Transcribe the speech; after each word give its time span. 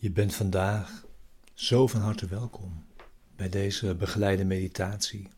Je 0.00 0.10
bent 0.10 0.34
vandaag 0.34 1.04
zo 1.54 1.86
van 1.86 2.00
harte 2.00 2.26
welkom 2.26 2.86
bij 3.38 3.48
deze 3.48 3.94
begeleide 3.94 4.44
meditatie. 4.44 5.28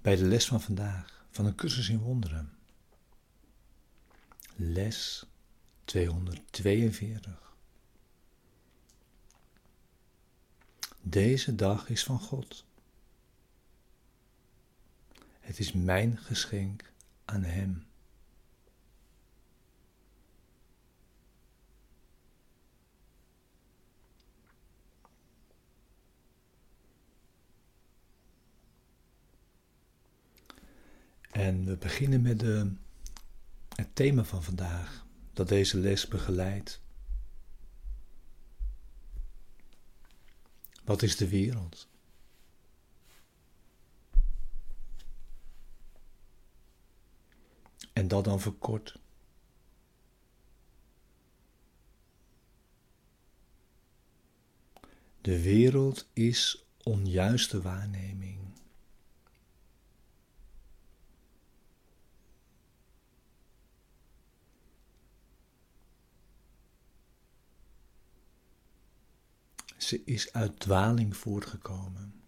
Bij 0.00 0.16
de 0.16 0.24
les 0.24 0.46
van 0.46 0.60
vandaag 0.60 1.26
van 1.30 1.44
een 1.44 1.54
cursus 1.54 1.88
in 1.88 1.98
wonderen. 1.98 2.52
Les 4.56 5.26
242. 5.84 7.54
Deze 11.00 11.54
dag 11.54 11.88
is 11.88 12.04
van 12.04 12.18
God. 12.20 12.64
Het 15.40 15.58
is 15.58 15.72
mijn 15.72 16.18
geschenk 16.18 16.92
aan 17.24 17.42
Hem. 17.42 17.86
En 31.40 31.64
we 31.64 31.76
beginnen 31.76 32.22
met 32.22 32.40
de, 32.40 32.72
het 33.74 33.94
thema 33.94 34.24
van 34.24 34.42
vandaag, 34.42 35.06
dat 35.32 35.48
deze 35.48 35.78
les 35.78 36.08
begeleidt. 36.08 36.80
Wat 40.84 41.02
is 41.02 41.16
de 41.16 41.28
wereld? 41.28 41.88
En 47.92 48.08
dat 48.08 48.24
dan 48.24 48.40
verkort. 48.40 48.98
De 55.20 55.42
wereld 55.42 56.08
is 56.12 56.64
onjuiste 56.82 57.62
waarneming. 57.62 58.19
Ze 69.90 70.04
is 70.04 70.32
uit 70.32 70.60
dwaling 70.60 71.16
voortgekomen. 71.16 72.22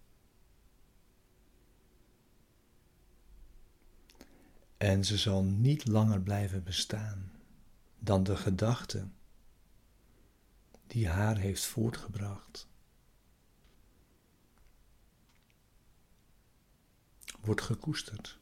En 4.76 5.04
ze 5.04 5.16
zal 5.16 5.44
niet 5.44 5.86
langer 5.86 6.20
blijven 6.20 6.64
bestaan 6.64 7.32
dan 7.98 8.22
de 8.22 8.36
gedachte 8.36 9.08
die 10.86 11.08
haar 11.08 11.36
heeft 11.36 11.64
voortgebracht. 11.64 12.68
Wordt 17.40 17.62
gekoesterd. 17.62 18.38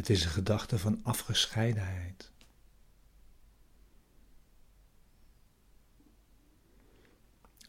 Het 0.00 0.10
is 0.10 0.24
een 0.24 0.30
gedachte 0.30 0.78
van 0.78 1.00
afgescheidenheid. 1.02 2.32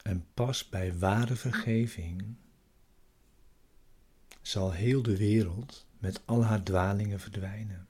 En 0.02 0.26
pas 0.34 0.70
bij 0.70 0.98
ware 0.98 1.36
vergeving 1.36 2.36
zal 4.42 4.72
heel 4.72 5.02
de 5.02 5.18
wereld 5.18 5.86
met 6.00 6.22
al 6.26 6.44
haar 6.44 6.64
dwalingen 6.64 7.20
verdwijnen. 7.20 7.88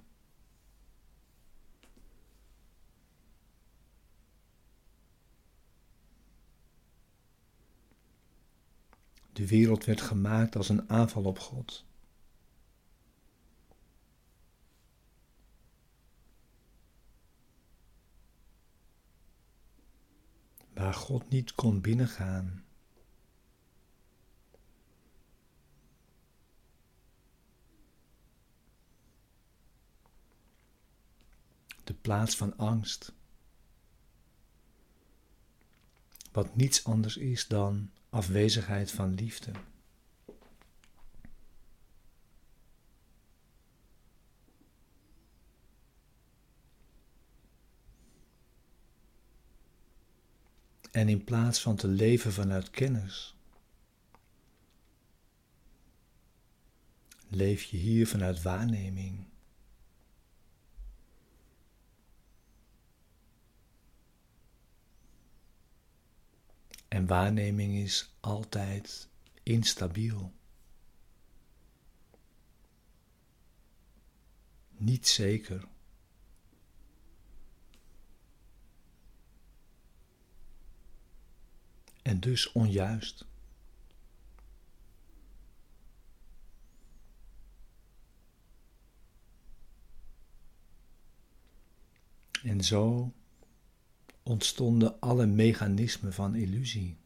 De 9.34 9.48
wereld 9.48 9.86
werd 9.86 10.02
gemaakt 10.02 10.56
als 10.56 10.70
een 10.70 10.90
aanval 10.90 11.24
op 11.24 11.40
God. 11.40 11.86
Waar 20.82 20.94
God 20.94 21.30
niet 21.30 21.56
kon 21.56 21.82
binnengaan. 21.82 22.64
De 31.84 31.94
plaats 31.94 32.38
van 32.38 32.58
angst, 32.58 33.14
wat 36.32 36.56
niets 36.56 36.84
anders 36.84 37.18
is 37.18 37.48
dan 37.48 37.92
afwezigheid 38.10 38.92
van 38.92 39.14
liefde. 39.14 39.52
En 51.02 51.10
in 51.10 51.24
plaats 51.24 51.62
van 51.62 51.76
te 51.76 51.88
leven 51.88 52.34
vanuit 52.34 52.70
kennis, 52.70 53.36
leef 57.28 57.64
je 57.64 57.78
hier 57.78 58.08
vanuit 58.08 58.42
waarneming. 58.42 59.26
En 66.88 67.06
waarneming 67.06 67.76
is 67.76 68.14
altijd 68.20 69.10
instabiel. 69.44 70.32
Niet 74.78 75.08
zeker. 75.08 75.68
En 82.12 82.20
dus 82.20 82.52
onjuist. 82.52 83.26
En 92.44 92.64
zo 92.64 93.14
ontstonden 94.24 95.00
alle 95.00 95.26
mechanismen 95.26 96.14
van 96.14 96.36
illusie. 96.36 96.98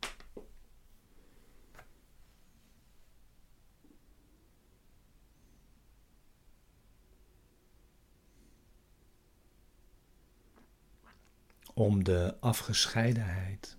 Om 11.74 12.04
de 12.04 12.38
afgescheidenheid 12.40 13.78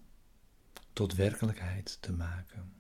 tot 0.96 1.14
werkelijkheid 1.14 1.98
te 2.00 2.12
maken. 2.12 2.74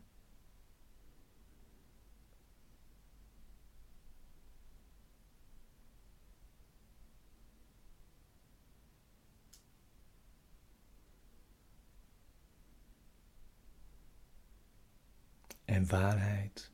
En 15.64 15.86
waarheid 15.88 16.70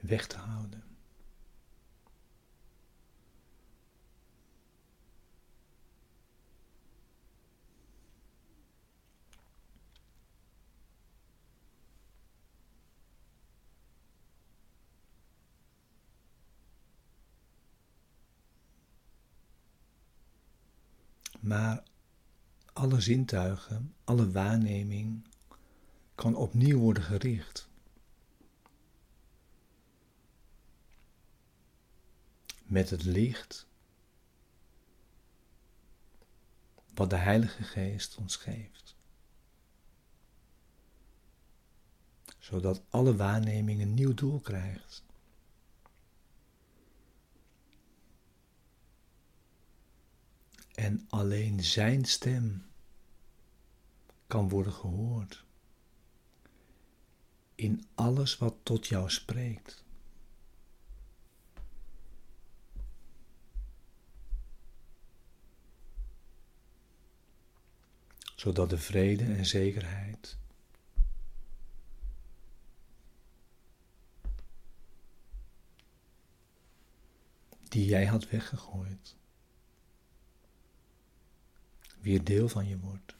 weg 0.00 0.26
te 0.26 0.36
houden. 0.36 0.95
Maar 21.46 21.82
alle 22.72 23.00
zintuigen, 23.00 23.94
alle 24.04 24.30
waarneming 24.30 25.26
kan 26.14 26.34
opnieuw 26.34 26.78
worden 26.78 27.02
gericht. 27.02 27.68
Met 32.62 32.90
het 32.90 33.04
licht 33.04 33.66
wat 36.94 37.10
de 37.10 37.16
Heilige 37.16 37.62
Geest 37.62 38.16
ons 38.16 38.36
geeft. 38.36 38.96
Zodat 42.38 42.82
alle 42.90 43.16
waarneming 43.16 43.80
een 43.80 43.94
nieuw 43.94 44.14
doel 44.14 44.40
krijgt. 44.40 45.05
En 50.86 51.06
alleen 51.08 51.64
Zijn 51.64 52.04
stem 52.04 52.66
kan 54.26 54.48
worden 54.48 54.72
gehoord 54.72 55.44
in 57.54 57.86
alles 57.94 58.38
wat 58.38 58.54
tot 58.62 58.86
jou 58.86 59.10
spreekt. 59.10 59.84
Zodat 68.36 68.70
de 68.70 68.78
vrede 68.78 69.24
en 69.24 69.46
zekerheid 69.46 70.36
die 77.68 77.86
jij 77.86 78.06
had 78.06 78.28
weggegooid, 78.28 79.16
weer 82.06 82.24
deel 82.24 82.48
van 82.48 82.66
je 82.66 82.78
wordt. 82.78 83.16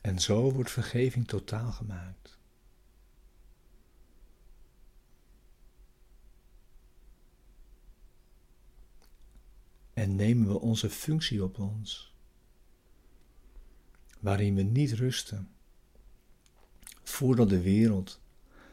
En 0.00 0.20
zo 0.20 0.52
wordt 0.52 0.70
vergeving 0.70 1.26
totaal 1.26 1.72
gemaakt. 1.72 2.38
En 9.92 10.16
nemen 10.16 10.48
we 10.48 10.60
onze 10.60 10.90
functie 10.90 11.44
op 11.44 11.58
ons, 11.58 12.14
waarin 14.20 14.54
we 14.54 14.62
niet 14.62 14.92
rusten, 14.92 15.54
voordat 17.10 17.48
de 17.48 17.60
wereld 17.60 18.20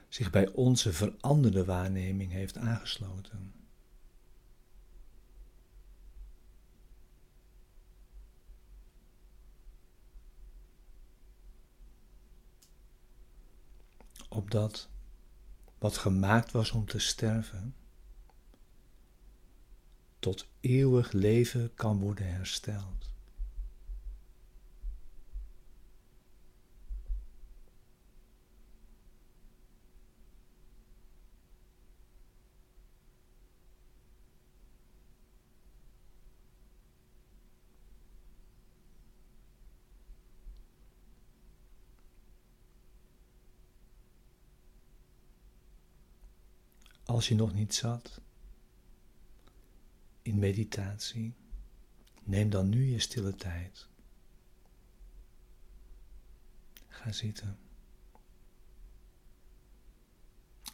zich 0.09 0.29
bij 0.29 0.49
onze 0.49 0.93
veranderde 0.93 1.65
waarneming 1.65 2.31
heeft 2.31 2.57
aangesloten. 2.57 3.51
opdat 14.37 14.89
wat 15.77 15.97
gemaakt 15.97 16.51
was 16.51 16.71
om 16.71 16.85
te 16.85 16.99
sterven, 16.99 17.75
tot 20.19 20.47
eeuwig 20.59 21.11
leven 21.11 21.73
kan 21.73 21.99
worden 21.99 22.33
hersteld. 22.33 23.15
Als 47.07 47.27
je 47.27 47.35
nog 47.35 47.53
niet 47.53 47.73
zat 47.75 48.21
in 50.21 50.39
meditatie, 50.39 51.33
neem 52.23 52.49
dan 52.49 52.69
nu 52.69 52.85
je 52.85 52.99
stille 52.99 53.35
tijd. 53.35 53.87
Ga 56.87 57.11
zitten. 57.11 57.59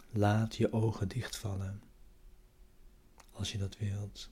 Laat 0.09 0.55
je 0.55 0.73
ogen 0.73 1.07
dichtvallen 1.07 1.81
als 3.31 3.51
je 3.51 3.57
dat 3.57 3.77
wilt. 3.77 4.29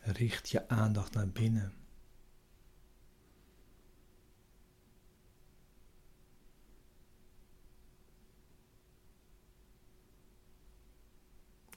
Richt 0.00 0.48
je 0.48 0.68
aandacht 0.68 1.12
naar 1.14 1.28
binnen. 1.28 1.81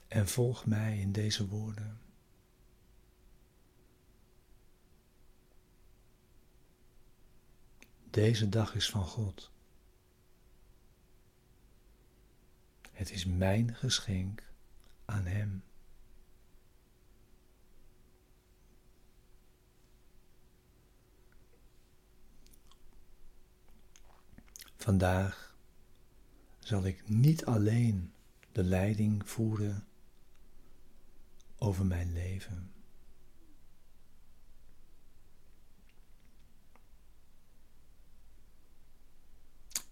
En 0.08 0.28
volg 0.28 0.66
mij 0.66 0.98
in 0.98 1.12
deze 1.12 1.48
woorden. 1.48 2.00
Deze 8.10 8.48
dag 8.48 8.74
is 8.74 8.90
van 8.90 9.04
God. 9.04 9.50
Het 12.92 13.10
is 13.10 13.24
mijn 13.24 13.74
geschenk 13.74 14.42
aan 15.04 15.26
Hem. 15.26 15.64
Vandaag 24.76 25.56
zal 26.58 26.84
ik 26.84 27.08
niet 27.08 27.44
alleen 27.44 28.12
de 28.52 28.64
leiding 28.64 29.28
voeren 29.28 29.86
over 31.58 31.86
mijn 31.86 32.12
leven. 32.12 32.70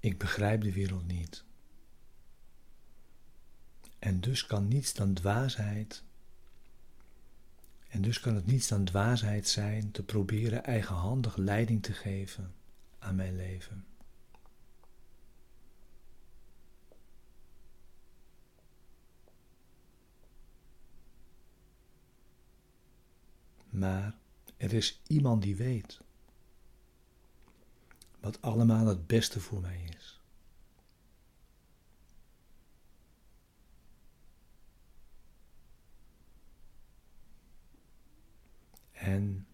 Ik 0.00 0.18
begrijp 0.18 0.62
de 0.62 0.72
wereld 0.72 1.06
niet. 1.06 1.44
En 3.98 4.20
dus 4.20 4.46
kan 4.46 4.68
niets 4.68 4.94
dan 4.94 5.14
dwaasheid. 5.14 6.02
En 7.88 8.02
dus 8.02 8.20
kan 8.20 8.34
het 8.34 8.46
niets 8.46 8.68
dan 8.68 8.84
dwaasheid 8.84 9.48
zijn 9.48 9.90
te 9.90 10.02
proberen 10.02 10.64
eigenhandig 10.64 11.36
leiding 11.36 11.82
te 11.82 11.92
geven 11.92 12.54
aan 12.98 13.14
mijn 13.14 13.36
leven. 13.36 13.86
Maar 23.74 24.16
er 24.56 24.72
is 24.72 25.00
iemand 25.06 25.42
die 25.42 25.56
weet 25.56 26.00
wat 28.20 28.42
allemaal 28.42 28.86
het 28.86 29.06
beste 29.06 29.40
voor 29.40 29.60
mij 29.60 29.84
is. 29.96 30.20
En 38.92 39.46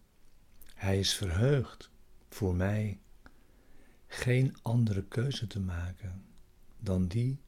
hij 0.73 0.99
is 0.99 1.13
verheugd 1.13 1.89
voor 2.29 2.55
mij 2.55 2.99
geen 4.07 4.55
andere 4.61 5.03
keuze 5.03 5.47
te 5.47 5.59
maken 5.59 6.25
dan 6.79 7.07
die 7.07 7.39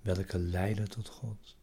welke 0.00 0.38
leiden 0.38 0.88
tot 0.90 1.08
God. 1.08 1.58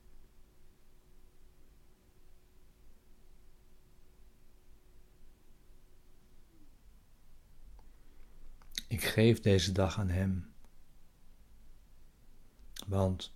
Ik 8.88 9.03
geef 9.03 9.39
deze 9.39 9.72
dag 9.72 10.00
aan 10.00 10.10
Hem. 10.10 10.53
Want 12.88 13.34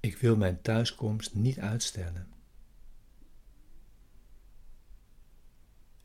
ik 0.00 0.16
wil 0.16 0.36
mijn 0.36 0.62
thuiskomst 0.62 1.34
niet 1.34 1.58
uitstellen. 1.58 2.32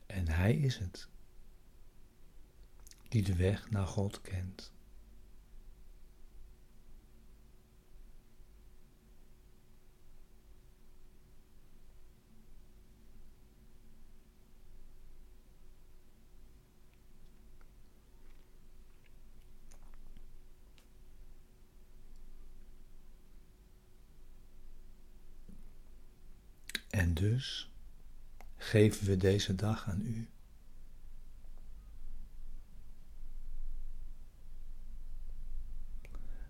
En 0.06 0.28
Hij 0.28 0.56
is 0.56 0.76
het 0.78 1.08
die 3.08 3.22
de 3.22 3.36
weg 3.36 3.70
naar 3.70 3.86
God 3.86 4.20
kent. 4.20 4.72
Dus 27.14 27.70
geven 28.56 29.06
we 29.06 29.16
deze 29.16 29.54
dag 29.54 29.88
aan 29.88 30.00
U. 30.00 30.28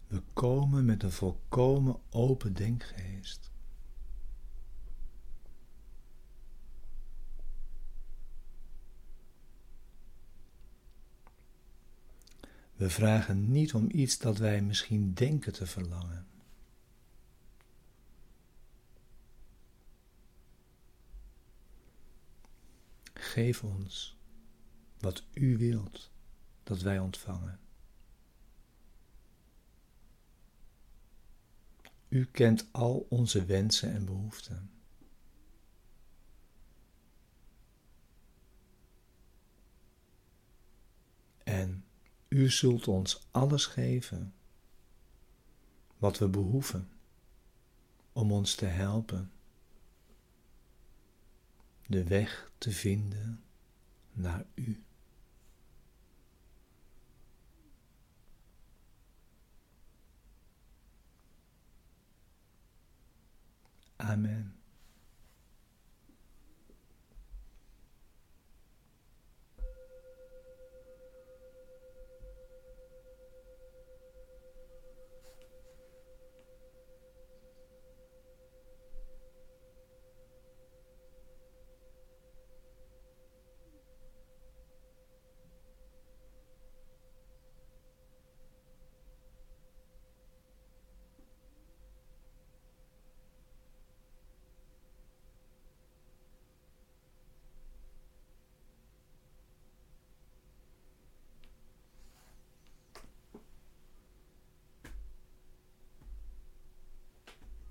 We 0.06 0.22
komen 0.32 0.84
met 0.84 1.02
een 1.02 1.12
volkomen 1.12 2.00
open 2.10 2.54
denkgeest. 2.54 3.50
We 12.74 12.90
vragen 12.90 13.52
niet 13.52 13.74
om 13.74 13.88
iets 13.90 14.18
dat 14.18 14.38
wij 14.38 14.62
misschien 14.62 15.14
denken 15.14 15.52
te 15.52 15.66
verlangen. 15.66 16.29
Geef 23.30 23.62
ons 23.64 24.16
wat 24.99 25.22
U 25.32 25.58
wilt 25.58 26.10
dat 26.62 26.80
wij 26.80 26.99
ontvangen. 26.99 27.60
U 32.08 32.26
kent 32.26 32.68
al 32.72 33.06
onze 33.08 33.44
wensen 33.44 33.92
en 33.92 34.04
behoeften. 34.04 34.70
En 41.44 41.84
U 42.28 42.50
zult 42.50 42.88
ons 42.88 43.26
alles 43.30 43.66
geven 43.66 44.34
wat 45.99 46.18
we 46.18 46.28
behoeven 46.28 46.90
om 48.12 48.32
ons 48.32 48.54
te 48.54 48.66
helpen 48.66 49.32
de 51.90 52.04
weg 52.04 52.50
te 52.59 52.70
vinden 52.70 53.42
naar 54.12 54.44
U. 54.54 54.85
Amen. 63.97 64.59